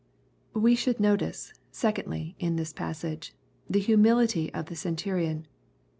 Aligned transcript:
We 0.55 0.73
should 0.73 0.99
notice, 0.99 1.53
secondly, 1.71 2.35
in 2.39 2.55
this 2.55 2.73
passage, 2.73 3.35
the 3.69 3.83
hi^ 3.83 3.99
mility 3.99 4.49
of 4.51 4.65
the 4.65 4.75
centurion. 4.75 5.45